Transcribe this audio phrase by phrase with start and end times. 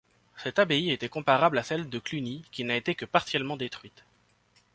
[0.41, 4.03] Cette abbaye était comparable à celle de Cluny qui n'a été que partiellement détruite.